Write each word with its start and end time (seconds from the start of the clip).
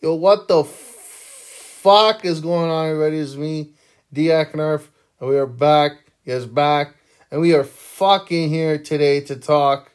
Yo, 0.00 0.14
what 0.14 0.46
the 0.46 0.62
fuck 0.62 2.24
is 2.24 2.40
going 2.40 2.70
on, 2.70 2.86
everybody? 2.86 3.18
It's 3.18 3.34
me, 3.34 3.72
Diak 4.14 4.52
Nerf, 4.52 4.86
and 5.18 5.28
we 5.28 5.36
are 5.36 5.44
back. 5.44 5.90
Yes, 6.24 6.44
back. 6.44 6.94
And 7.32 7.40
we 7.40 7.52
are 7.52 7.64
fucking 7.64 8.48
here 8.48 8.78
today 8.78 9.20
to 9.22 9.34
talk 9.34 9.90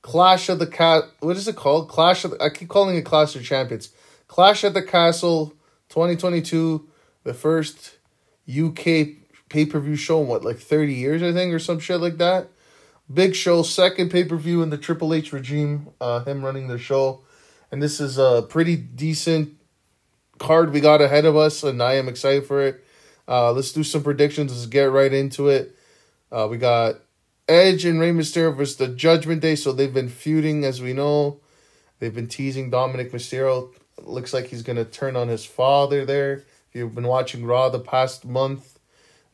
Clash 0.00 0.48
of 0.48 0.60
the 0.60 0.66
Cat. 0.68 1.02
What 1.18 1.36
is 1.36 1.48
it 1.48 1.56
called? 1.56 1.88
Clash 1.88 2.24
of 2.24 2.30
the, 2.30 2.40
I 2.40 2.50
keep 2.50 2.68
calling 2.68 2.94
it 2.94 3.04
Clash 3.04 3.34
of 3.34 3.42
Champions. 3.42 3.90
Clash 4.28 4.62
at 4.62 4.74
the 4.74 4.82
Castle 4.82 5.52
2022, 5.88 6.88
the 7.24 7.34
first 7.34 7.98
UK 8.48 9.08
pay 9.48 9.66
per 9.66 9.80
view 9.80 9.96
show 9.96 10.20
in 10.20 10.28
what, 10.28 10.44
like 10.44 10.58
30 10.58 10.94
years, 10.94 11.20
I 11.20 11.32
think, 11.32 11.52
or 11.52 11.58
some 11.58 11.80
shit 11.80 12.00
like 12.00 12.18
that. 12.18 12.46
Big 13.12 13.34
show, 13.34 13.64
second 13.64 14.12
pay 14.12 14.22
per 14.22 14.36
view 14.36 14.62
in 14.62 14.70
the 14.70 14.78
Triple 14.78 15.12
H 15.12 15.32
regime, 15.32 15.88
uh, 16.00 16.22
him 16.22 16.44
running 16.44 16.68
the 16.68 16.78
show 16.78 17.22
and 17.72 17.82
this 17.82 18.00
is 18.00 18.18
a 18.18 18.46
pretty 18.48 18.76
decent 18.76 19.56
card 20.38 20.72
we 20.72 20.80
got 20.80 21.00
ahead 21.00 21.24
of 21.24 21.36
us, 21.36 21.62
and 21.62 21.82
I 21.82 21.94
am 21.94 22.06
excited 22.06 22.46
for 22.46 22.62
it. 22.62 22.84
Uh, 23.26 23.50
let's 23.52 23.72
do 23.72 23.82
some 23.82 24.02
predictions. 24.02 24.52
Let's 24.52 24.66
get 24.66 24.90
right 24.90 25.12
into 25.12 25.48
it. 25.48 25.74
Uh, 26.30 26.46
we 26.50 26.58
got 26.58 26.96
Edge 27.48 27.86
and 27.86 27.98
Rey 27.98 28.10
Mysterio 28.10 28.54
versus 28.54 28.76
the 28.76 28.88
Judgment 28.88 29.40
Day. 29.40 29.54
So 29.54 29.72
they've 29.72 29.92
been 29.92 30.10
feuding, 30.10 30.64
as 30.64 30.82
we 30.82 30.92
know. 30.92 31.40
They've 31.98 32.14
been 32.14 32.28
teasing 32.28 32.68
Dominic 32.68 33.10
Mysterio. 33.10 33.72
Looks 34.02 34.34
like 34.34 34.46
he's 34.46 34.62
gonna 34.62 34.84
turn 34.84 35.16
on 35.16 35.28
his 35.28 35.44
father 35.44 36.04
there. 36.04 36.44
If 36.68 36.74
you've 36.74 36.94
been 36.94 37.06
watching 37.06 37.46
Raw 37.46 37.70
the 37.70 37.80
past 37.80 38.24
month, 38.26 38.78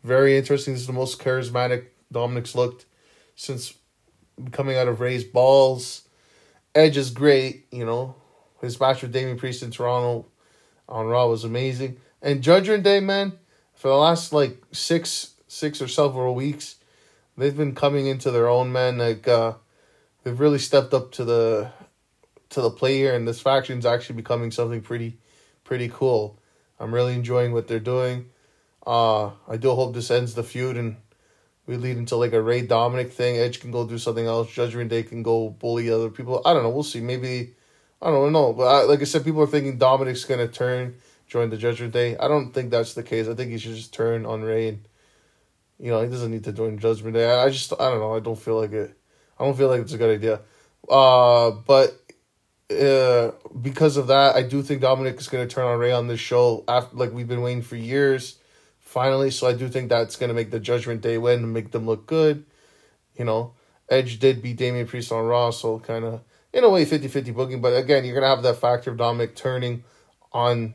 very 0.05 0.37
interesting. 0.37 0.74
This 0.74 0.82
is 0.82 0.87
the 0.87 0.93
most 0.93 1.18
charismatic 1.18 1.87
Dominic's 2.12 2.55
looked 2.55 2.84
since 3.34 3.74
coming 4.52 4.77
out 4.77 4.87
of 4.87 5.01
Rey's 5.01 5.24
balls. 5.24 6.02
Edge 6.74 6.96
is 6.96 7.10
great, 7.10 7.66
you 7.73 7.84
know. 7.84 8.15
His 8.61 8.79
match 8.80 9.03
with 9.03 9.12
Damian 9.12 9.39
Priest 9.39 9.62
in 9.62 9.71
Toronto 9.71 10.27
on 10.89 11.07
Raw 11.07 11.27
was 11.29 11.45
amazing. 11.45 11.99
And 12.21 12.43
Judgment 12.43 12.83
Day, 12.83 13.01
man, 13.01 13.33
for 13.74 13.88
the 13.88 13.96
last 13.96 14.32
like 14.32 14.60
six 14.73 15.35
six 15.46 15.80
or 15.80 15.88
several 15.88 16.35
weeks, 16.35 16.77
they've 17.37 17.57
been 17.57 17.74
coming 17.74 18.07
into 18.07 18.30
their 18.30 18.49
own, 18.49 18.73
man. 18.73 18.99
Like 18.99 19.29
uh 19.29 19.55
they've 20.24 20.38
really 20.38 20.59
stepped 20.59 20.93
up 20.93 21.13
to 21.13 21.24
the 21.24 21.71
to 22.51 22.60
the 22.60 22.71
play 22.71 22.97
here 22.97 23.15
and 23.15 23.29
this 23.29 23.41
faction's 23.41 23.87
actually 23.87 24.16
becoming 24.16 24.51
something 24.51 24.80
pretty 24.80 25.19
pretty 25.65 25.88
cool. 25.88 26.38
I'm 26.80 26.95
really 26.95 27.15
enjoying 27.15 27.52
what 27.52 27.69
they're 27.69 27.79
doing. 27.79 28.30
Uh 28.87 29.30
I 29.49 29.57
do 29.59 29.71
hope 29.71 29.95
this 29.95 30.10
ends 30.10 30.35
the 30.35 30.43
feud 30.43 30.77
and 30.77 30.97
we 31.66 31.77
lead 31.77 31.99
into 31.99 32.16
like 32.16 32.32
a 32.32 32.43
Rey 32.43 32.63
Dominic 32.63 33.13
thing. 33.13 33.37
Edge 33.37 33.60
can 33.60 33.71
go 33.71 33.87
do 33.87 33.99
something 33.99 34.27
else. 34.27 34.51
Judgment 34.51 34.88
Day 34.88 35.02
can 35.02 35.23
go 35.23 35.51
bully 35.51 35.91
other 35.91 36.09
people. 36.09 36.41
I 36.45 36.54
don't 36.54 36.63
know. 36.63 36.71
We'll 36.71 36.82
see. 36.82 37.01
Maybe 37.01 37.54
I 38.01 38.10
don't 38.10 38.32
know, 38.32 38.52
but 38.52 38.65
I, 38.65 38.82
like 38.85 39.01
I 39.01 39.04
said, 39.04 39.24
people 39.24 39.43
are 39.43 39.46
thinking 39.46 39.77
Dominic's 39.79 40.24
gonna 40.24 40.49
turn, 40.49 40.96
join 41.27 41.51
the 41.51 41.57
Judgment 41.57 41.93
Day. 41.93 42.16
I 42.16 42.29
don't 42.29 42.52
think 42.52 42.71
that's 42.71 42.95
the 42.95 43.02
case. 43.02 43.27
I 43.29 43.35
think 43.35 43.51
he 43.51 43.59
should 43.59 43.74
just 43.74 43.93
turn 43.93 44.24
on 44.24 44.43
Rey, 44.43 44.68
And, 44.68 44.88
you 45.79 45.91
know, 45.91 46.01
he 46.02 46.09
doesn't 46.09 46.30
need 46.30 46.45
to 46.45 46.52
join 46.52 46.79
Judgment 46.79 47.15
Day. 47.15 47.29
I, 47.29 47.45
I 47.45 47.51
just, 47.51 47.73
I 47.73 47.91
don't 47.91 47.99
know. 48.01 48.15
I 48.15 48.21
don't 48.21 48.38
feel 48.38 48.60
like 48.60 48.73
it. 48.73 48.96
I 49.38 49.45
don't 49.45 49.57
feel 49.57 49.69
like 49.69 49.80
it's 49.80 49.93
a 49.93 49.99
good 49.99 50.15
idea. 50.15 50.41
Uh, 50.88 51.51
but 51.51 52.01
uh, 52.71 53.32
because 53.60 53.96
of 53.96 54.07
that, 54.09 54.37
I 54.37 54.43
do 54.43 54.63
think 54.63 54.80
Dominic 54.80 55.19
is 55.19 55.29
gonna 55.29 55.46
turn 55.46 55.66
on 55.66 55.79
Rey 55.79 55.93
on 55.93 56.07
this 56.07 56.21
show. 56.21 56.65
After 56.69 56.96
like 56.96 57.13
we've 57.13 57.29
been 57.29 57.43
waiting 57.43 57.63
for 57.63 57.76
years, 57.76 58.38
finally. 58.79 59.30
So 59.30 59.49
I 59.49 59.54
do 59.54 59.69
think 59.69 59.88
that's 59.88 60.16
gonna 60.16 60.35
make 60.35 60.51
the 60.51 60.60
Judgment 60.60 61.01
Day 61.01 61.19
win 61.19 61.43
and 61.43 61.52
make 61.52 61.73
them 61.73 61.87
look 61.87 62.07
good. 62.07 62.45
You 63.16 63.24
know, 63.24 63.54
Edge 63.88 64.19
did 64.19 64.41
beat 64.43 64.56
Damian 64.56 64.87
Priest 64.87 65.10
on 65.10 65.25
Raw, 65.25 65.50
so 65.50 65.81
kind 65.81 66.04
of 66.04 66.21
in 66.53 66.65
a 66.65 66.69
way 66.69 66.84
50-50 66.84 67.34
booking 67.34 67.60
but 67.60 67.77
again 67.77 68.04
you're 68.04 68.15
gonna 68.15 68.34
have 68.34 68.43
that 68.43 68.56
factor 68.56 68.91
of 68.91 68.97
dominic 68.97 69.37
turning 69.37 69.84
on 70.32 70.75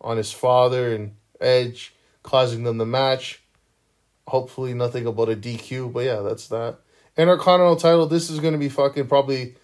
on 0.00 0.16
his 0.16 0.32
father 0.32 0.94
and 0.94 1.14
edge 1.40 1.94
causing 2.22 2.64
them 2.64 2.78
the 2.78 2.86
match. 2.86 3.42
Hopefully 4.28 4.74
nothing 4.74 5.06
about 5.06 5.28
a 5.28 5.36
dq 5.36 5.92
but 5.92 6.04
yeah 6.04 6.20
that's 6.20 6.48
that. 6.48 6.78
Intercontinental 7.16 7.76
title 7.76 8.06
this 8.06 8.30
is 8.30 8.40
gonna 8.40 8.58
be 8.58 8.68
fucking 8.68 9.06
probably 9.06 9.56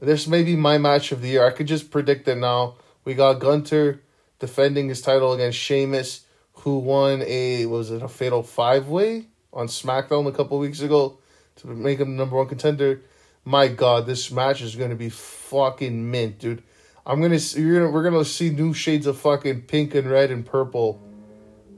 this 0.00 0.26
may 0.26 0.42
be 0.42 0.56
my 0.56 0.78
match 0.78 1.12
of 1.12 1.22
the 1.22 1.28
year. 1.28 1.46
I 1.46 1.50
could 1.50 1.66
just 1.66 1.90
predict 1.90 2.26
it 2.26 2.36
now. 2.36 2.76
We 3.04 3.14
got 3.14 3.34
Gunther 3.34 4.00
defending 4.38 4.88
his 4.88 5.02
title 5.02 5.34
against 5.34 5.58
Sheamus, 5.58 6.24
who 6.52 6.78
won 6.78 7.22
a 7.26 7.66
was 7.66 7.90
it 7.90 8.02
a 8.02 8.08
fatal 8.08 8.42
five 8.42 8.88
way 8.88 9.26
on 9.52 9.66
SmackDown 9.66 10.26
a 10.26 10.32
couple 10.32 10.58
weeks 10.58 10.80
ago 10.80 11.18
to 11.56 11.66
make 11.66 12.00
him 12.00 12.12
the 12.12 12.16
number 12.16 12.36
one 12.36 12.48
contender 12.48 13.02
my 13.44 13.68
god, 13.68 14.06
this 14.06 14.30
match 14.30 14.62
is 14.62 14.76
gonna 14.76 14.94
be 14.94 15.08
fucking 15.08 16.10
mint, 16.10 16.38
dude. 16.38 16.62
I'm 17.06 17.20
gonna 17.20 17.38
you're 17.54 17.80
gonna 17.80 17.90
we're 17.90 18.02
gonna 18.02 18.24
see 18.24 18.50
new 18.50 18.74
shades 18.74 19.06
of 19.06 19.18
fucking 19.18 19.62
pink 19.62 19.94
and 19.94 20.10
red 20.10 20.30
and 20.30 20.44
purple, 20.44 21.02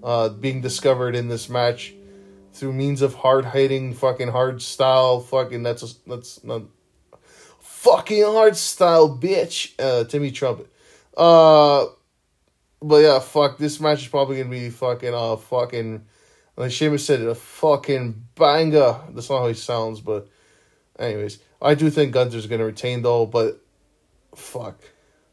uh, 0.03 0.31
being 0.31 0.61
discovered 0.61 1.15
in 1.15 1.28
this 1.28 1.49
match, 1.49 1.95
through 2.53 2.73
means 2.73 3.03
of 3.03 3.15
hard 3.15 3.47
hitting, 3.47 3.95
fucking 3.95 4.28
hard 4.28 4.61
style, 4.61 5.21
fucking 5.21 5.62
that's 5.62 5.83
a, 5.83 6.09
that's 6.09 6.43
not 6.45 6.62
fucking 7.61 8.23
hard 8.25 8.56
style, 8.56 9.17
bitch. 9.17 9.73
Uh, 9.79 10.05
Timmy 10.05 10.31
Trumpet. 10.31 10.73
Uh, 11.17 11.87
but 12.81 12.99
yeah, 12.99 13.19
fuck. 13.19 13.59
This 13.59 13.81
match 13.81 14.03
is 14.03 14.09
probably 14.09 14.39
gonna 14.39 14.50
be 14.50 14.71
fucking 14.71 15.15
uh 15.15 15.37
fucking. 15.37 16.05
Like 16.56 16.71
Sheamus 16.71 17.06
said, 17.06 17.23
it 17.23 17.29
a 17.29 17.34
fucking 17.34 18.27
banger. 18.34 19.00
That's 19.11 19.31
not 19.31 19.41
how 19.41 19.49
he 19.49 19.55
sounds, 19.55 20.00
but 20.00 20.29
anyways. 21.02 21.38
I 21.60 21.74
do 21.74 21.90
think 21.90 22.12
Gunther's 22.12 22.46
gonna 22.46 22.64
retain 22.64 23.02
though, 23.02 23.26
but 23.26 23.60
fuck. 24.34 24.80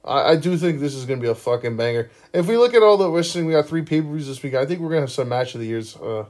I, 0.03 0.31
I 0.31 0.35
do 0.35 0.57
think 0.57 0.79
this 0.79 0.95
is 0.95 1.05
gonna 1.05 1.21
be 1.21 1.27
a 1.27 1.35
fucking 1.35 1.77
banger. 1.77 2.09
If 2.33 2.47
we 2.47 2.57
look 2.57 2.73
at 2.73 2.83
all 2.83 2.97
the 2.97 3.09
wrestling, 3.09 3.45
we 3.45 3.53
got 3.53 3.67
three 3.67 3.83
pay 3.83 4.01
per 4.01 4.07
views 4.07 4.27
this 4.27 4.41
week. 4.43 4.53
I 4.55 4.65
think 4.65 4.79
we're 4.79 4.89
gonna 4.89 5.01
have 5.01 5.11
some 5.11 5.29
match 5.29 5.53
of 5.55 5.61
the 5.61 5.67
years 5.67 5.95
uh 5.97 6.25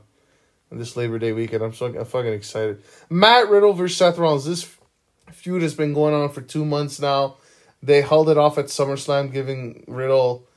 this 0.72 0.96
Labor 0.96 1.18
Day 1.18 1.34
weekend. 1.34 1.64
I'm 1.64 1.74
so 1.74 1.88
I'm 1.88 2.06
fucking 2.06 2.34
excited. 2.34 2.84
Matt 3.10 3.50
Riddle 3.50 3.74
versus 3.74 3.98
Seth 3.98 4.18
Rollins. 4.18 4.46
This 4.46 4.78
feud 5.32 5.62
has 5.62 5.74
been 5.74 5.94
going 5.94 6.14
on 6.14 6.30
for 6.30 6.42
two 6.42 6.66
months 6.66 7.00
now. 7.00 7.38
They 7.82 8.02
held 8.02 8.30
it 8.30 8.38
off 8.38 8.58
at 8.58 8.66
SummerSlam, 8.66 9.32
giving 9.32 9.84
Riddle 9.88 10.48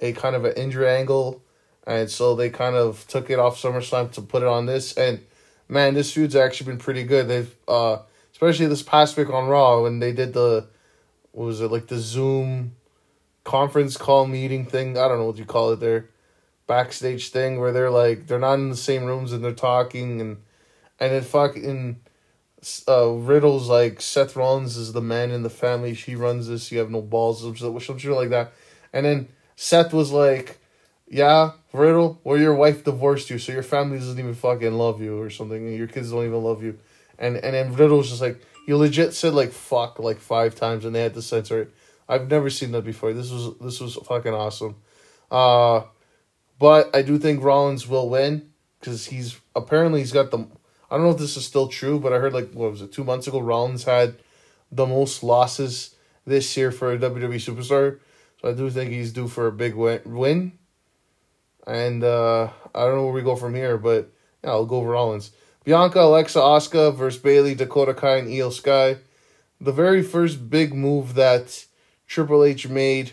a 0.00 0.12
kind 0.12 0.36
of 0.36 0.44
an 0.44 0.54
injury 0.56 0.88
angle, 0.88 1.42
and 1.86 2.08
so 2.08 2.36
they 2.36 2.50
kind 2.50 2.76
of 2.76 3.04
took 3.08 3.30
it 3.30 3.38
off 3.38 3.60
SummerSlam 3.60 4.12
to 4.12 4.22
put 4.22 4.42
it 4.42 4.48
on 4.48 4.66
this. 4.66 4.96
And 4.96 5.24
man, 5.68 5.94
this 5.94 6.12
feud's 6.12 6.36
actually 6.36 6.66
been 6.66 6.78
pretty 6.78 7.04
good. 7.04 7.28
They've 7.28 7.54
uh 7.66 7.98
especially 8.38 8.68
this 8.68 8.84
past 8.84 9.16
week 9.16 9.30
on 9.30 9.48
Raw 9.48 9.82
when 9.82 9.98
they 9.98 10.12
did 10.12 10.32
the 10.32 10.68
what 11.32 11.46
was 11.46 11.60
it 11.60 11.72
like 11.72 11.88
the 11.88 11.98
Zoom 11.98 12.76
conference 13.42 13.96
call 13.96 14.28
meeting 14.28 14.64
thing. 14.64 14.96
I 14.96 15.08
don't 15.08 15.18
know 15.18 15.24
what 15.24 15.38
you 15.38 15.44
call 15.44 15.72
it 15.72 15.80
there, 15.80 16.08
backstage 16.68 17.30
thing 17.30 17.58
where 17.58 17.72
they're 17.72 17.90
like 17.90 18.28
they're 18.28 18.38
not 18.38 18.54
in 18.54 18.70
the 18.70 18.76
same 18.76 19.02
rooms 19.02 19.32
and 19.32 19.42
they're 19.42 19.52
talking 19.52 20.20
and 20.20 20.36
and 21.00 21.12
then 21.12 21.22
fucking 21.22 21.98
uh, 22.86 23.08
Riddle's 23.08 23.68
like 23.68 24.00
Seth 24.00 24.36
Rollins 24.36 24.76
is 24.76 24.92
the 24.92 25.02
man 25.02 25.32
in 25.32 25.42
the 25.42 25.50
family. 25.50 25.94
She 25.94 26.14
runs 26.14 26.46
this. 26.46 26.70
You 26.70 26.78
have 26.78 26.92
no 26.92 27.02
balls, 27.02 27.40
some 27.40 27.98
shit 27.98 28.12
like 28.12 28.30
that. 28.30 28.52
And 28.92 29.04
then 29.04 29.28
Seth 29.56 29.92
was 29.92 30.12
like, 30.12 30.58
"Yeah, 31.08 31.54
Riddle, 31.72 32.20
well 32.22 32.38
your 32.38 32.54
wife 32.54 32.84
divorced 32.84 33.30
you, 33.30 33.38
so 33.38 33.50
your 33.50 33.64
family 33.64 33.98
doesn't 33.98 34.18
even 34.18 34.34
fucking 34.34 34.74
love 34.74 35.02
you 35.02 35.20
or 35.20 35.28
something, 35.28 35.66
and 35.66 35.76
your 35.76 35.88
kids 35.88 36.12
don't 36.12 36.24
even 36.24 36.44
love 36.44 36.62
you." 36.62 36.78
And 37.18 37.36
and 37.36 37.54
then 37.54 37.74
Riddle 37.74 37.98
was 37.98 38.10
just 38.10 38.22
like 38.22 38.40
he 38.66 38.74
legit 38.74 39.14
said 39.14 39.34
like 39.34 39.52
fuck 39.52 39.98
like 39.98 40.18
five 40.18 40.54
times 40.54 40.84
and 40.84 40.94
they 40.94 41.02
had 41.02 41.14
to 41.14 41.22
censor 41.22 41.62
it. 41.62 41.74
I've 42.08 42.30
never 42.30 42.50
seen 42.50 42.72
that 42.72 42.84
before. 42.84 43.12
This 43.12 43.30
was 43.30 43.58
this 43.58 43.80
was 43.80 43.96
fucking 43.96 44.34
awesome. 44.34 44.76
Uh 45.30 45.82
but 46.58 46.94
I 46.94 47.02
do 47.02 47.18
think 47.18 47.42
Rollins 47.42 47.86
will 47.86 48.08
win 48.08 48.50
because 48.80 49.06
he's 49.06 49.40
apparently 49.54 50.00
he's 50.00 50.12
got 50.12 50.30
the 50.30 50.38
I 50.90 50.96
don't 50.96 51.04
know 51.04 51.10
if 51.10 51.18
this 51.18 51.36
is 51.36 51.44
still 51.44 51.68
true, 51.68 52.00
but 52.00 52.12
I 52.12 52.18
heard 52.18 52.32
like 52.32 52.52
what 52.52 52.70
was 52.70 52.82
it 52.82 52.92
two 52.92 53.04
months 53.04 53.26
ago 53.26 53.40
Rollins 53.40 53.84
had 53.84 54.16
the 54.70 54.86
most 54.86 55.22
losses 55.22 55.94
this 56.26 56.56
year 56.56 56.70
for 56.70 56.92
a 56.92 56.98
WWE 56.98 57.36
superstar. 57.36 57.98
So 58.40 58.50
I 58.50 58.52
do 58.52 58.70
think 58.70 58.90
he's 58.90 59.12
due 59.12 59.28
for 59.28 59.46
a 59.46 59.52
big 59.52 59.74
win. 59.74 60.52
And 61.66 62.04
uh, 62.04 62.50
I 62.74 62.84
don't 62.84 62.96
know 62.96 63.04
where 63.04 63.12
we 63.12 63.22
go 63.22 63.36
from 63.36 63.54
here, 63.54 63.76
but 63.76 64.10
yeah, 64.44 64.50
I'll 64.50 64.66
go 64.66 64.82
Rollins. 64.84 65.32
Bianca, 65.68 66.00
Alexa, 66.00 66.38
Asuka 66.38 66.94
versus 66.94 67.20
Bayley, 67.20 67.54
Dakota 67.54 67.92
Kai, 67.92 68.16
and 68.16 68.28
Iyo 68.28 68.50
Sky. 68.50 68.96
The 69.60 69.70
very 69.70 70.02
first 70.02 70.48
big 70.48 70.72
move 70.72 71.12
that 71.12 71.66
Triple 72.06 72.42
H 72.42 72.70
made 72.70 73.10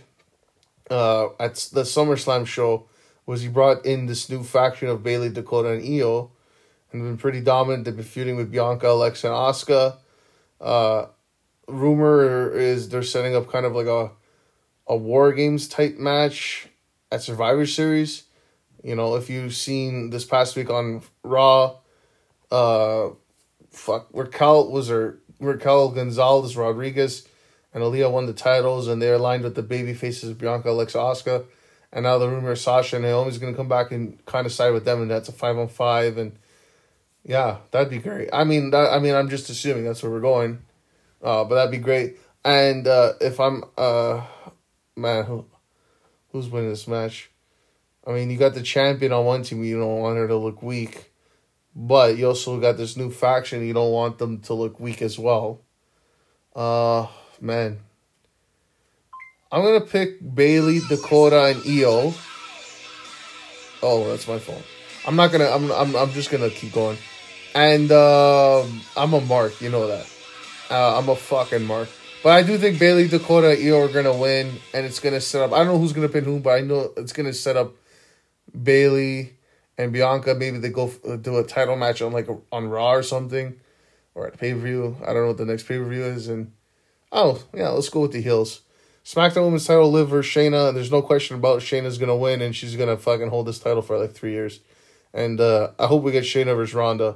uh, 0.90 1.32
at 1.38 1.56
the 1.74 1.82
SummerSlam 1.82 2.48
show 2.48 2.86
was 3.26 3.42
he 3.42 3.50
brought 3.50 3.86
in 3.86 4.06
this 4.06 4.30
new 4.30 4.42
faction 4.42 4.88
of 4.88 5.04
Bayley, 5.04 5.28
Dakota, 5.28 5.72
and 5.72 5.84
Iyo, 5.84 6.30
and 6.94 7.02
been 7.02 7.18
pretty 7.18 7.42
dominant. 7.42 7.84
They've 7.84 7.94
been 7.94 8.06
feuding 8.06 8.38
with 8.38 8.54
Bianca, 8.54 8.88
Alexa, 8.88 9.28
and 9.28 9.36
Asuka. 9.36 9.98
Uh, 10.62 11.08
rumor 11.68 12.54
is 12.54 12.88
they're 12.88 13.04
setting 13.04 13.36
up 13.36 13.52
kind 13.52 13.66
of 13.66 13.76
like 13.76 13.88
a 13.88 14.12
a 14.88 14.96
War 14.96 15.34
Games 15.34 15.68
type 15.68 15.98
match 15.98 16.70
at 17.12 17.22
Survivor 17.22 17.66
Series. 17.66 18.24
You 18.82 18.96
know, 18.96 19.16
if 19.16 19.30
you've 19.30 19.56
seen 19.56 20.10
this 20.10 20.24
past 20.24 20.56
week 20.56 20.70
on 20.70 21.02
Raw, 21.22 21.80
uh, 22.52 23.10
fuck, 23.72 24.08
Raquel 24.14 24.70
was 24.72 24.90
her 24.90 25.20
Raquel 25.40 25.90
Gonzalez 25.90 26.56
Rodriguez 26.56 27.28
and 27.74 27.84
Aliyah 27.84 28.10
won 28.12 28.26
the 28.26 28.34
titles, 28.34 28.88
and 28.88 29.02
they're 29.02 29.16
aligned 29.16 29.44
with 29.44 29.56
the 29.56 29.62
baby 29.62 29.94
faces 29.94 30.30
of 30.30 30.38
Bianca, 30.38 30.70
Alexa, 30.70 30.98
Asuka, 30.98 31.46
and 31.92 32.04
now 32.04 32.18
the 32.18 32.30
rumor 32.30 32.54
is 32.54 32.62
Sasha 32.62 32.96
and 32.96 33.04
Naomi's 33.04 33.38
gonna 33.38 33.54
come 33.54 33.68
back 33.68 33.92
and 33.92 34.24
kind 34.26 34.46
of 34.46 34.54
side 34.54 34.72
with 34.72 34.86
them, 34.86 35.02
and 35.02 35.12
that's 35.12 35.28
a 35.28 35.34
five 35.34 35.58
on 35.58 35.68
five, 35.68 36.18
and 36.18 36.38
yeah, 37.24 37.58
that'd 37.72 37.90
be 37.90 37.98
great. 37.98 38.30
I 38.32 38.44
mean, 38.44 38.70
that, 38.70 38.94
I 38.94 39.00
mean, 39.00 39.16
I'm 39.16 39.30
just 39.30 39.50
assuming 39.50 39.84
that's 39.84 40.04
where 40.04 40.12
we're 40.12 40.22
going, 40.22 40.60
uh, 41.24 41.44
but 41.44 41.56
that'd 41.56 41.72
be 41.72 41.78
great. 41.78 42.18
And 42.46 42.88
uh, 42.88 43.14
if 43.20 43.40
I'm, 43.40 43.64
uh, 43.78 44.22
man, 44.96 45.26
who, 45.26 45.46
who's 46.32 46.48
winning 46.48 46.70
this 46.70 46.88
match? 46.88 47.32
I 48.06 48.12
mean, 48.12 48.30
you 48.30 48.38
got 48.38 48.54
the 48.54 48.62
champion 48.62 49.12
on 49.12 49.26
one 49.26 49.42
team. 49.42 49.64
You 49.64 49.80
don't 49.80 50.00
want 50.00 50.18
her 50.18 50.28
to 50.28 50.36
look 50.36 50.62
weak, 50.62 51.12
but 51.76 52.18
you 52.18 52.28
also 52.28 52.60
got 52.60 52.78
this 52.78 52.96
new 52.96 53.12
faction. 53.12 53.66
You 53.66 53.74
don't 53.74 53.92
want 53.92 54.18
them 54.18 54.40
to 54.42 54.54
look 54.54 54.80
weak 54.80 55.02
as 55.02 55.20
well. 55.20 55.62
Uh, 56.56 57.08
man, 57.42 57.80
I'm 59.52 59.62
gonna 59.62 59.82
pick 59.82 60.18
Bayley, 60.36 60.80
Dakota, 60.88 61.46
and 61.46 61.62
Iyo. 61.64 62.16
Oh, 63.84 64.08
that's 64.08 64.28
my 64.28 64.40
fault. 64.40 64.64
I'm 65.06 65.16
not 65.16 65.32
gonna. 65.32 65.50
I'm. 65.50 65.72
I'm. 65.72 65.96
I'm 65.96 66.12
just 66.12 66.32
gonna 66.32 66.50
keep 66.50 66.72
going. 66.72 66.98
And 67.54 67.92
uh, 67.92 68.64
I'm 68.98 69.14
a 69.14 69.22
mark. 69.22 69.62
You 69.62 69.70
know 69.70 69.88
that. 69.88 70.10
Uh, 70.70 70.98
I'm 70.98 71.10
a 71.10 71.16
fucking 71.16 71.66
mark. 71.66 71.90
But 72.24 72.32
I 72.32 72.42
do 72.42 72.58
think 72.58 72.80
Bayley, 72.80 73.08
Dakota, 73.08 73.56
Iyo 73.56 73.88
are 73.88 73.94
gonna 73.94 74.18
win, 74.18 74.52
and 74.74 74.86
it's 74.86 75.00
gonna 75.00 75.22
set 75.22 75.44
up. 75.44 75.54
I 75.54 75.58
don't 75.58 75.68
know 75.68 75.78
who's 75.78 75.94
gonna 75.94 76.10
pin 76.10 76.24
whom, 76.24 76.42
but 76.42 76.52
I 76.52 76.62
know 76.62 76.92
it's 76.98 77.14
gonna 77.14 77.34
set 77.34 77.56
up 77.56 77.76
Bayley 78.64 79.35
and 79.78 79.92
Bianca. 79.92 80.36
Maybe 80.36 80.58
they 80.58 80.70
go 80.70 80.92
uh, 81.08 81.16
do 81.16 81.38
a 81.38 81.44
title 81.44 81.76
match 81.76 82.02
on 82.02 82.12
like 82.12 82.28
a, 82.28 82.38
on 82.52 82.70
Raw 82.70 82.94
or 82.94 83.04
something, 83.04 83.60
or 84.14 84.28
at 84.28 84.38
pay 84.38 84.54
per 84.54 84.60
view. 84.60 84.98
I 85.02 85.08
don't 85.08 85.24
know 85.24 85.28
what 85.28 85.38
the 85.38 85.46
next 85.46 85.64
pay 85.64 85.78
per 85.78 85.86
view 85.86 86.04
is, 86.04 86.28
and 86.28 86.52
oh 87.12 87.44
yeah, 87.54 87.70
let's 87.70 87.90
go 87.90 88.02
with 88.02 88.12
the 88.12 88.22
heels. 88.22 88.62
SmackDown 89.04 89.46
Women's 89.46 89.68
Title, 89.68 89.92
Liv 89.92 90.10
versus 90.10 90.32
Shayna. 90.32 90.74
There's 90.74 90.92
no 90.92 91.02
question 91.02 91.36
about 91.36 91.62
Shayna's 91.62 91.98
gonna 91.98 92.16
win, 92.16 92.42
and 92.42 92.56
she's 92.56 92.76
gonna 92.76 92.98
fucking 92.98 93.30
hold 93.30 93.48
this 93.48 93.60
title 93.60 93.82
for 93.82 93.98
like 93.98 94.14
three 94.14 94.32
years. 94.32 94.62
And 95.14 95.40
uh, 95.40 95.72
I 95.78 95.86
hope 95.88 96.04
we 96.04 96.12
get 96.12 96.24
Shayna 96.24 96.56
versus 96.56 96.74
Ronda. 96.74 97.16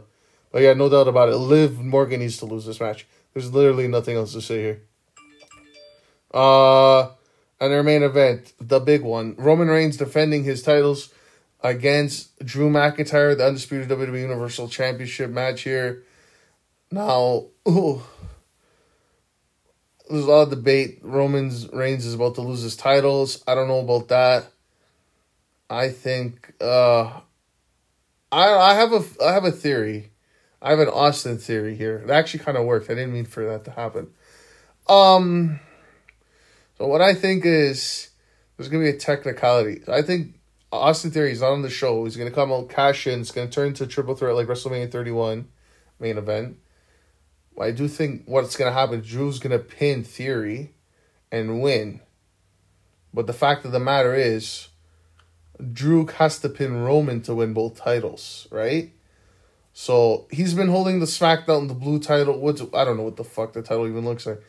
But 0.52 0.62
yeah, 0.62 0.74
no 0.74 0.90
doubt 0.90 1.08
about 1.08 1.30
it. 1.30 1.36
Liv 1.36 1.80
Morgan 1.80 2.22
needs 2.22 2.38
to 2.38 2.46
lose 2.46 2.66
this 2.66 2.80
match. 2.80 3.06
There's 3.34 3.54
literally 3.54 3.88
nothing 3.88 4.16
else 4.16 4.34
to 4.34 4.42
say 4.42 4.62
here. 4.62 4.82
Uh, 6.34 7.10
and 7.60 7.72
their 7.72 7.84
main 7.84 8.04
event, 8.04 8.54
the 8.60 8.80
big 8.80 9.02
one, 9.02 9.36
Roman 9.38 9.68
Reigns 9.68 9.98
defending 9.98 10.44
his 10.44 10.64
titles 10.64 11.14
against 11.62 12.38
Drew 12.46 12.70
McIntyre, 12.70 13.38
the 13.38 13.46
undisputed 13.46 13.90
WWE 13.90 14.22
Universal 14.22 14.70
Championship 14.70 15.30
match 15.30 15.62
here. 15.62 16.04
Now, 16.92 17.48
ooh, 17.68 18.02
there's 20.10 20.26
a 20.26 20.28
lot 20.28 20.44
of 20.44 20.50
debate. 20.50 21.00
Roman's 21.02 21.72
Reigns 21.72 22.06
is 22.06 22.16
about 22.16 22.36
to 22.36 22.42
lose 22.42 22.62
his 22.62 22.76
titles. 22.76 23.44
I 23.48 23.56
don't 23.56 23.68
know 23.68 23.80
about 23.80 24.08
that. 24.08 24.48
I 25.70 25.90
think 25.90 26.54
uh, 26.60 27.20
I 28.32 28.54
I 28.54 28.74
have 28.74 28.92
a 28.92 29.04
I 29.24 29.34
have 29.34 29.46
a 29.46 29.52
theory. 29.52 30.12
I 30.62 30.72
have 30.72 30.80
an 30.80 30.88
Austin 30.88 31.38
theory 31.38 31.76
here. 31.76 31.98
It 31.98 32.10
actually 32.10 32.44
kind 32.44 32.58
of 32.58 32.66
worked. 32.66 32.90
I 32.90 32.96
didn't 32.96 33.14
mean 33.14 33.26
for 33.26 33.46
that 33.46 33.66
to 33.66 33.72
happen. 33.72 34.08
Um. 34.88 35.60
So 36.78 36.88
what 36.88 37.02
I 37.02 37.14
think 37.14 37.46
is 37.46 38.10
there's 38.58 38.70
gonna 38.70 38.84
be 38.84 38.90
a 38.90 38.98
technicality. 38.98 39.82
I 39.88 40.02
think 40.02 40.39
Austin 40.72 41.12
Theory 41.12 41.32
is 41.32 41.42
not 41.42 41.52
on 41.52 41.62
the 41.62 41.70
show. 41.70 42.04
He's 42.04 42.16
gonna 42.16 42.32
come 42.32 42.52
out 42.52 42.70
cash 42.70 43.08
in. 43.08 43.22
It's 43.22 43.32
gonna 43.32 43.50
turn 43.50 43.68
into 43.68 43.88
triple 43.88 44.16
threat 44.16 44.36
like 44.36 44.48
WrestleMania 44.48 44.92
31 44.92 45.48
main 46.00 46.18
event. 46.18 46.58
I 47.60 47.72
do 47.72 47.88
think 47.88 48.24
what's 48.26 48.56
gonna 48.56 48.72
happen. 48.72 49.02
Drew's 49.02 49.40
gonna 49.40 49.60
pin 49.60 50.04
Theory 50.04 50.74
and 51.32 51.62
win. 51.62 52.02
But 53.14 53.28
the 53.28 53.34
fact 53.34 53.66
of 53.66 53.72
the 53.72 53.80
matter 53.80 54.14
is, 54.14 54.70
Drew 55.74 56.06
has 56.06 56.40
to 56.40 56.50
pin 56.50 56.84
Roman 56.84 57.22
to 57.24 57.36
win 57.36 57.54
both 57.54 57.76
titles, 57.76 58.48
right? 58.52 58.94
So 59.74 60.28
he's 60.32 60.54
been 60.54 60.70
holding 60.70 61.00
the 61.00 61.06
SmackDown, 61.06 61.68
the 61.68 61.74
blue 61.74 62.00
title. 62.00 62.40
What's 62.40 62.62
I 62.74 62.86
don't 62.86 62.98
know 62.98 63.04
what 63.04 63.18
the 63.18 63.24
fuck 63.24 63.54
the 63.54 63.62
title 63.62 63.88
even 63.88 64.06
looks 64.06 64.26
like. 64.26 64.42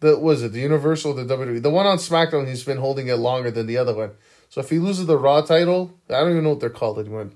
The 0.00 0.18
was 0.18 0.42
it 0.42 0.52
the 0.52 0.60
Universal, 0.60 1.14
the 1.14 1.24
WWE, 1.24 1.62
the 1.62 1.70
one 1.70 1.86
on 1.86 1.98
SmackDown. 1.98 2.48
He's 2.48 2.64
been 2.64 2.78
holding 2.78 3.08
it 3.08 3.16
longer 3.16 3.50
than 3.50 3.66
the 3.66 3.78
other 3.78 3.94
one. 3.94 4.10
So 4.48 4.60
if 4.60 4.70
he 4.70 4.78
loses 4.78 5.06
the 5.06 5.18
Raw 5.18 5.42
title, 5.42 5.92
I 6.08 6.20
don't 6.20 6.30
even 6.30 6.44
know 6.44 6.50
what 6.50 6.60
they're 6.60 6.70
called 6.70 6.98
anymore. 6.98 7.30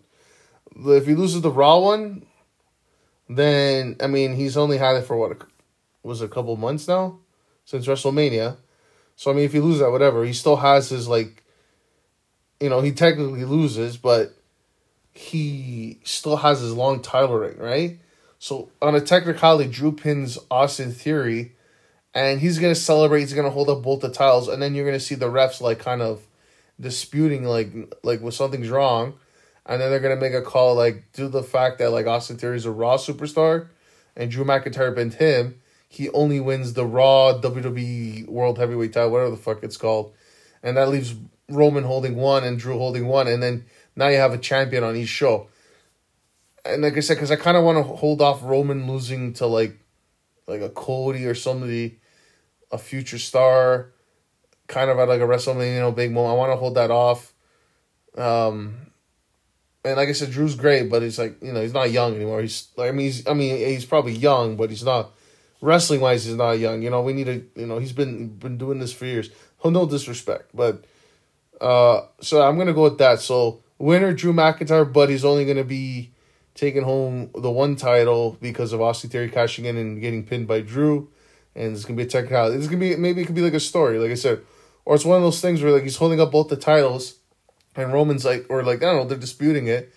If 0.74 1.06
he 1.06 1.14
loses 1.14 1.42
the 1.42 1.50
Raw 1.50 1.78
one, 1.78 2.24
then 3.28 3.96
I 4.00 4.06
mean 4.06 4.34
he's 4.34 4.56
only 4.56 4.78
had 4.78 4.96
it 4.96 5.02
for 5.02 5.16
what 5.16 5.42
was 6.02 6.22
it, 6.22 6.26
a 6.26 6.28
couple 6.28 6.56
months 6.56 6.88
now 6.88 7.18
since 7.64 7.86
WrestleMania. 7.86 8.56
So 9.16 9.30
I 9.30 9.34
mean, 9.34 9.44
if 9.44 9.52
he 9.52 9.60
loses 9.60 9.80
that, 9.80 9.90
whatever, 9.90 10.24
he 10.24 10.32
still 10.32 10.56
has 10.56 10.88
his 10.88 11.08
like, 11.08 11.42
you 12.60 12.68
know, 12.68 12.80
he 12.80 12.92
technically 12.92 13.44
loses, 13.44 13.96
but 13.96 14.34
he 15.12 15.98
still 16.04 16.36
has 16.36 16.60
his 16.60 16.72
long 16.72 17.00
title 17.02 17.38
reign, 17.38 17.58
right? 17.58 18.00
So 18.38 18.70
on 18.80 18.94
a 18.94 19.00
technicality, 19.00 19.70
Drew 19.70 19.92
pins 19.92 20.38
Austin 20.50 20.92
Theory, 20.92 21.52
and 22.14 22.40
he's 22.40 22.58
gonna 22.58 22.74
celebrate. 22.74 23.20
He's 23.20 23.34
gonna 23.34 23.50
hold 23.50 23.68
up 23.68 23.82
both 23.82 24.00
the 24.00 24.10
titles, 24.10 24.48
and 24.48 24.62
then 24.62 24.74
you're 24.74 24.86
gonna 24.86 24.98
see 24.98 25.14
the 25.14 25.30
refs 25.30 25.60
like 25.60 25.78
kind 25.78 26.02
of 26.02 26.26
disputing 26.82 27.44
like 27.44 27.72
like 28.02 28.20
when 28.20 28.32
something's 28.32 28.68
wrong, 28.68 29.14
and 29.64 29.80
then 29.80 29.90
they're 29.90 30.00
gonna 30.00 30.16
make 30.16 30.34
a 30.34 30.42
call 30.42 30.74
like 30.74 31.12
due 31.12 31.24
to 31.24 31.28
the 31.28 31.42
fact 31.42 31.78
that 31.78 31.90
like 31.90 32.06
Austin 32.06 32.36
Theory 32.36 32.56
is 32.56 32.66
a 32.66 32.70
Raw 32.70 32.96
superstar, 32.96 33.68
and 34.16 34.30
Drew 34.30 34.44
McIntyre 34.44 34.94
pinned 34.94 35.14
him, 35.14 35.60
he 35.88 36.10
only 36.10 36.40
wins 36.40 36.74
the 36.74 36.84
Raw 36.84 37.40
WWE 37.40 38.28
World 38.28 38.58
Heavyweight 38.58 38.92
title, 38.92 39.10
whatever 39.10 39.30
the 39.30 39.36
fuck 39.36 39.62
it's 39.62 39.78
called, 39.78 40.12
and 40.62 40.76
that 40.76 40.90
leaves 40.90 41.14
Roman 41.48 41.84
holding 41.84 42.16
one 42.16 42.44
and 42.44 42.58
Drew 42.58 42.76
holding 42.76 43.06
one, 43.06 43.28
and 43.28 43.42
then 43.42 43.64
now 43.96 44.08
you 44.08 44.16
have 44.16 44.34
a 44.34 44.38
champion 44.38 44.84
on 44.84 44.96
each 44.96 45.08
show. 45.08 45.48
And 46.64 46.82
like 46.82 46.96
I 46.96 47.00
said, 47.00 47.14
because 47.14 47.30
I 47.30 47.36
kind 47.36 47.56
of 47.56 47.64
want 47.64 47.78
to 47.78 47.82
hold 47.82 48.22
off 48.22 48.42
Roman 48.42 48.86
losing 48.86 49.32
to 49.34 49.46
like, 49.46 49.78
like 50.46 50.60
a 50.60 50.68
Cody 50.68 51.26
or 51.26 51.34
somebody, 51.34 51.98
a 52.70 52.78
future 52.78 53.18
star, 53.18 53.92
kind 54.72 54.90
of 54.90 54.98
at 54.98 55.08
like 55.08 55.20
a 55.20 55.24
WrestleMania, 55.24 55.74
you 55.74 55.80
know, 55.80 55.92
big 55.92 56.10
moment. 56.10 56.34
I 56.34 56.36
want 56.36 56.52
to 56.52 56.56
hold 56.56 56.74
that 56.74 56.90
off. 56.90 57.32
Um, 58.16 58.74
and 59.84 59.96
like 59.96 60.08
I 60.08 60.12
said, 60.12 60.30
Drew's 60.30 60.54
great, 60.54 60.88
but 60.90 61.02
he's 61.02 61.18
like 61.18 61.40
you 61.42 61.52
know 61.52 61.60
he's 61.60 61.74
not 61.74 61.90
young 61.90 62.14
anymore. 62.14 62.40
He's 62.40 62.68
like 62.76 62.88
I 62.88 62.92
mean 62.92 63.06
he's 63.06 63.26
I 63.26 63.34
mean 63.34 63.56
he's 63.56 63.84
probably 63.84 64.12
young, 64.12 64.56
but 64.56 64.70
he's 64.70 64.84
not 64.84 65.12
wrestling 65.60 66.00
wise. 66.00 66.24
He's 66.24 66.36
not 66.36 66.52
young. 66.52 66.82
You 66.82 66.90
know 66.90 67.02
we 67.02 67.12
need 67.12 67.26
to 67.26 67.44
you 67.60 67.66
know 67.66 67.78
he's 67.78 67.92
been 67.92 68.28
been 68.36 68.58
doing 68.58 68.78
this 68.78 68.92
for 68.92 69.06
years. 69.06 69.30
Oh, 69.64 69.70
no 69.70 69.86
disrespect, 69.86 70.50
but 70.54 70.84
uh, 71.60 72.02
so 72.20 72.42
I'm 72.42 72.58
gonna 72.58 72.72
go 72.72 72.84
with 72.84 72.98
that. 72.98 73.20
So 73.20 73.62
winner 73.78 74.12
Drew 74.12 74.32
McIntyre, 74.32 74.90
but 74.90 75.08
he's 75.08 75.24
only 75.24 75.44
gonna 75.44 75.64
be 75.64 76.12
taking 76.54 76.82
home 76.82 77.30
the 77.34 77.50
one 77.50 77.76
title 77.76 78.36
because 78.40 78.72
of 78.72 78.80
Austin 78.80 79.10
Theory 79.10 79.30
cashing 79.30 79.64
in 79.64 79.76
and 79.76 80.00
getting 80.00 80.24
pinned 80.24 80.46
by 80.46 80.60
Drew, 80.60 81.10
and 81.54 81.74
it's 81.74 81.84
gonna 81.84 81.96
be 81.96 82.04
a 82.04 82.06
technicality. 82.06 82.56
It's 82.56 82.66
gonna 82.66 82.78
be 82.78 82.96
maybe 82.96 83.22
it 83.22 83.26
could 83.26 83.34
be 83.34 83.42
like 83.42 83.54
a 83.54 83.60
story, 83.60 83.98
like 83.98 84.10
I 84.10 84.14
said, 84.14 84.42
or 84.84 84.94
it's 84.94 85.04
one 85.04 85.16
of 85.16 85.22
those 85.22 85.40
things 85.40 85.62
where 85.62 85.72
like 85.72 85.84
he's 85.84 85.96
holding 85.96 86.20
up 86.20 86.32
both 86.32 86.48
the 86.48 86.56
titles 86.56 87.16
and 87.76 87.92
Roman's 87.92 88.24
like, 88.24 88.46
or 88.48 88.62
like, 88.62 88.82
I 88.82 88.86
don't 88.86 88.96
know, 88.96 89.04
they're 89.04 89.18
disputing 89.18 89.66
it. 89.68 89.92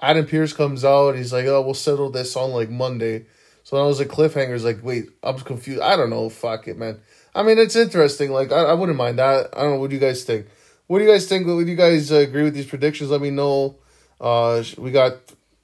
Adam 0.00 0.26
Pearce 0.26 0.52
comes 0.52 0.84
out. 0.84 1.16
He's 1.16 1.32
like, 1.32 1.46
oh, 1.46 1.60
we'll 1.62 1.74
settle 1.74 2.10
this 2.10 2.36
on 2.36 2.50
like 2.50 2.70
Monday. 2.70 3.26
So 3.64 3.76
I 3.76 3.86
was 3.86 3.98
like, 3.98 4.08
cliffhanger's 4.08 4.64
like, 4.64 4.82
wait, 4.82 5.08
I'm 5.22 5.38
confused. 5.40 5.82
I 5.82 5.96
don't 5.96 6.10
know. 6.10 6.28
Fuck 6.30 6.68
it, 6.68 6.78
man. 6.78 7.00
I 7.34 7.42
mean, 7.42 7.58
it's 7.58 7.76
interesting. 7.76 8.30
Like, 8.30 8.50
I, 8.50 8.62
I 8.62 8.72
wouldn't 8.72 8.96
mind 8.96 9.18
that. 9.18 9.50
I 9.54 9.62
don't 9.62 9.72
know. 9.72 9.80
What 9.80 9.90
do 9.90 9.96
you 9.96 10.00
guys 10.00 10.24
think? 10.24 10.46
What 10.86 11.00
do 11.00 11.04
you 11.04 11.10
guys 11.10 11.28
think? 11.28 11.46
Would 11.46 11.68
you 11.68 11.76
guys 11.76 12.10
uh, 12.10 12.16
agree 12.16 12.44
with 12.44 12.54
these 12.54 12.66
predictions? 12.66 13.10
Let 13.10 13.20
me 13.20 13.30
know. 13.30 13.76
Uh, 14.18 14.64
we 14.78 14.90
got, 14.90 15.18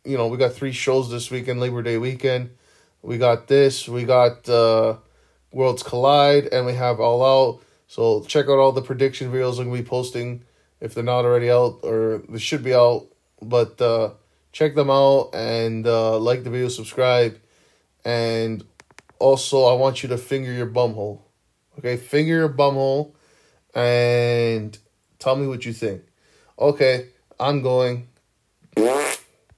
you 0.04 0.18
know, 0.18 0.28
we 0.28 0.36
got 0.36 0.52
three 0.52 0.72
shows 0.72 1.10
this 1.10 1.30
weekend, 1.30 1.60
Labor 1.60 1.82
Day 1.82 1.96
weekend. 1.96 2.50
We 3.00 3.16
got 3.16 3.48
this. 3.48 3.88
We 3.88 4.04
got 4.04 4.46
uh, 4.48 4.98
Worlds 5.50 5.82
Collide, 5.82 6.48
and 6.52 6.66
we 6.66 6.74
have 6.74 7.00
All 7.00 7.24
Out. 7.24 7.63
So 7.94 8.24
check 8.24 8.46
out 8.46 8.58
all 8.58 8.72
the 8.72 8.82
prediction 8.82 9.30
videos 9.30 9.60
I'm 9.60 9.66
gonna 9.66 9.80
be 9.80 9.88
posting 9.88 10.42
if 10.80 10.94
they're 10.94 11.04
not 11.04 11.24
already 11.24 11.48
out 11.48 11.78
or 11.84 12.22
they 12.28 12.40
should 12.40 12.64
be 12.64 12.74
out. 12.74 13.06
But 13.40 13.80
uh, 13.80 14.14
check 14.50 14.74
them 14.74 14.90
out 14.90 15.30
and 15.32 15.86
uh, 15.86 16.18
like 16.18 16.42
the 16.42 16.50
video, 16.50 16.66
subscribe, 16.66 17.38
and 18.04 18.64
also 19.20 19.66
I 19.66 19.74
want 19.74 20.02
you 20.02 20.08
to 20.08 20.18
finger 20.18 20.50
your 20.50 20.66
bumhole. 20.66 21.20
Okay, 21.78 21.96
finger 21.96 22.34
your 22.34 22.48
bumhole 22.48 23.14
and 23.76 24.76
tell 25.20 25.36
me 25.36 25.46
what 25.46 25.64
you 25.64 25.72
think. 25.72 26.02
Okay, 26.58 27.10
I'm 27.38 27.62
going. 27.62 28.08